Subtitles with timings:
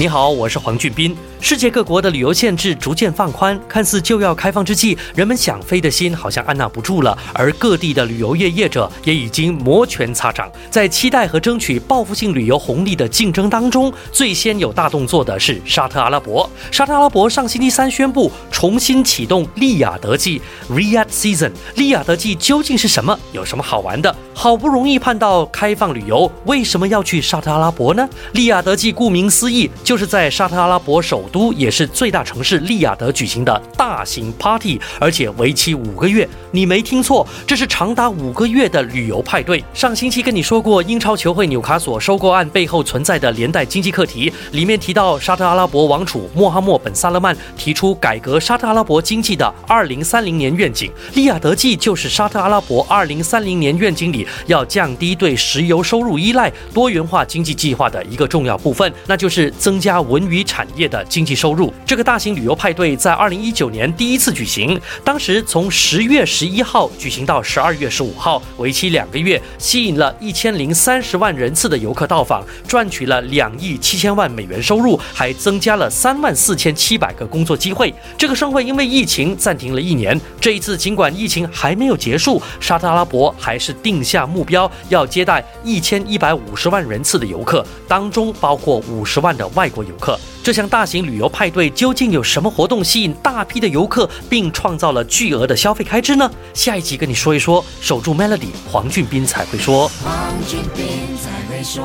[0.00, 1.16] 你好，我是黄俊斌。
[1.40, 7.18] 世界各国的旅游限制逐渐放宽，看似就要开放之际，人们想飞的心好像按捺不住了。
[7.32, 16.48] 而各地的旅游业业者也已经摩拳擦掌，在期待和争取报复性旅游红利的竞争当中，最先有大动作的是沙特阿拉伯。
[16.70, 20.40] 沙特阿拉伯上星期三宣布重新启动利雅得季
[20.70, 21.50] （Riyadh Season）。
[21.74, 23.18] 利雅得季究竟是什么？
[23.32, 24.14] 有什么好玩的？
[24.32, 28.08] 好不容易盼到开放旅游，为什么要去沙特阿拉伯呢？
[28.34, 29.68] 利雅得季顾名思义。
[29.88, 36.28] 就是在沙特阿拉伯首都，也是最大城市利雅得举行的大型 party，而且为期五个月。
[36.50, 39.64] 你没听错，这是长达五个月的旅游派对。
[39.72, 50.92] 上星期跟你说过，英超球会纽卡索收购案背后存在的连带经济课题，里面提到沙特阿拉伯王储穆罕默本·萨勒曼提出改革沙特阿拉伯经济的二零三零年愿景。
[51.14, 59.77] 利雅得季就是沙特阿拉伯二零三零年愿景里要降低对石油收入依赖、多元化经济计划的一个重要部分，那就是增。
[59.78, 61.72] 增加文娱产业的经济收入。
[61.86, 77.94] 这个大型旅游派对在二零一九年第一次举行，当时从十月十一号举行到十二月十五号，为期两个月，吸引了一千零三十万人次的游客到访，赚取了两亿七千万美元收入，还增加了三万四千七百个工作机会。
[78.16, 89.67] 这个盛会因为疫情暂停了一年，这一次尽管疫情还没有结束，沙特阿拉伯还是定下目标，要接待一千一百五十万人次的游客，当中包括五十万的外。
[89.68, 96.30] 外国游客，这项大型旅游派对究竟有什么活动吸引大批的游客，并创造了巨额的消费开支呢？
[96.54, 97.62] 下一集跟你说一说。
[97.82, 99.88] 守住 Melody，黄俊斌才会说。
[100.02, 100.86] 黄俊斌
[101.22, 101.84] 才会说。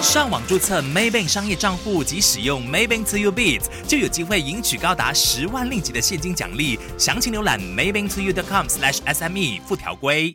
[0.00, 6.78] 上网注册 Maybank 商业账户及使用 Maybank To You Beats，就有机会赢取高达十万令吉的现金奖励。
[6.96, 10.34] 详情浏览 Maybank To You.com/SME 附条规。